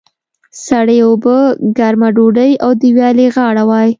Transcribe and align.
سړې 0.65 0.97
اوبه، 1.05 1.37
ګرمه 1.77 2.09
ډودۍ 2.15 2.51
او 2.63 2.71
د 2.81 2.83
ویالې 2.95 3.27
غاړه 3.35 3.63
وای. 3.69 3.89